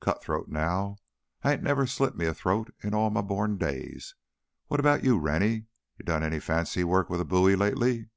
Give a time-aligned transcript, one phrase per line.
[0.00, 0.98] Cutthroat now
[1.42, 4.14] I ain't never slit me a throat in all my born days.
[4.66, 5.64] What about you, Rennie?
[5.96, 8.10] You done any fancy work with a bowie lately?"